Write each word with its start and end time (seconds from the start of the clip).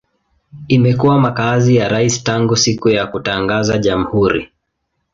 Imekuwa 0.67 1.19
makazi 1.19 1.75
ya 1.75 1.87
rais 1.89 2.23
tangu 2.23 2.55
siku 2.57 2.89
ya 2.89 3.07
kutangaza 3.07 3.77
jamhuri. 3.77 4.51